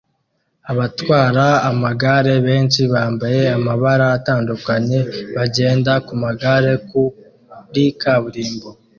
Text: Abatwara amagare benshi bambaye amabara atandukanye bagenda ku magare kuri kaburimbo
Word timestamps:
Abatwara 0.71 1.45
amagare 1.69 2.33
benshi 2.47 2.81
bambaye 2.93 3.41
amabara 3.57 4.05
atandukanye 4.17 4.99
bagenda 5.35 5.91
ku 6.05 6.13
magare 6.23 6.71
kuri 6.89 7.83
kaburimbo 8.01 8.69